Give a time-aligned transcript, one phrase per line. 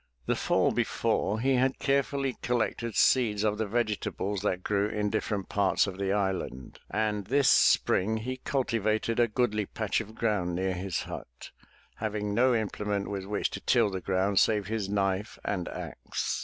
[0.25, 5.47] The fall before he had carefully collected seeds of the vegetables that grew in different
[5.47, 10.55] parts of the island, and this spring he cul tivated a goodly patch of ground
[10.55, 11.51] near his hut,
[11.97, 16.39] having no imple ment with which to till the ground save his knife and axe.